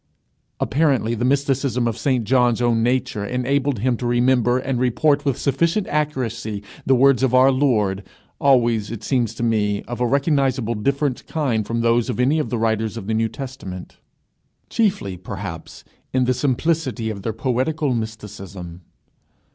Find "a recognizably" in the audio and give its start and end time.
10.01-10.73